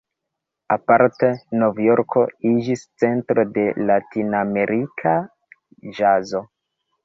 Aparte 0.75 1.29
Novjorko 1.63 2.23
iĝis 2.53 2.87
centro 3.03 3.47
de 3.59 3.67
”latinamerika 3.93 5.17
ĵazo". 6.01 6.47